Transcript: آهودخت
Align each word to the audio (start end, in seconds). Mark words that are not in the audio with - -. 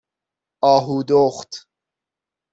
آهودخت 0.63 1.67